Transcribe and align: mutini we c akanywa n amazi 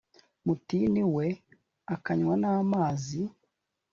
mutini 0.45 1.01
we 1.15 1.27
c 1.37 1.41
akanywa 1.93 2.33
n 2.41 2.45
amazi 2.57 3.21